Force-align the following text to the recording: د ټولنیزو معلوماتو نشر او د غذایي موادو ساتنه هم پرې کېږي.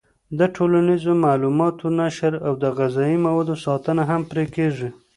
د 0.39 0.41
ټولنیزو 0.55 1.11
معلوماتو 1.25 1.87
نشر 1.99 2.33
او 2.47 2.53
د 2.63 2.65
غذایي 2.77 3.17
موادو 3.25 3.55
ساتنه 3.65 4.03
هم 4.09 4.21
پرې 4.31 4.45
کېږي. 4.55 4.89